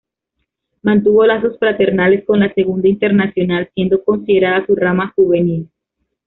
[0.81, 5.69] Mantuvo lazos fraternales con la Segunda Internacional, siendo considerada su rama juvenil.